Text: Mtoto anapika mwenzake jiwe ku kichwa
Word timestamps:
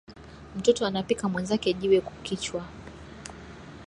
Mtoto 0.57 0.85
anapika 0.85 1.29
mwenzake 1.29 1.73
jiwe 1.73 2.01
ku 2.01 2.13
kichwa 2.23 2.61